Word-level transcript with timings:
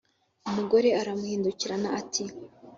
umugore 0.49 0.89
aramuhindukirana 0.99 1.89
ati 1.99 2.23